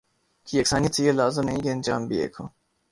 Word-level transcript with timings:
کی 0.47 0.53
یکسانیت 0.59 0.95
سے 0.95 1.03
یہ 1.03 1.11
لازم 1.11 1.43
نہیں 1.43 1.61
کہ 1.61 1.69
انجام 1.71 2.07
بھی 2.07 2.17
ایک 2.21 2.33
ہو 2.39 2.47